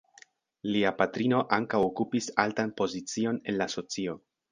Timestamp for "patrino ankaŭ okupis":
1.01-2.31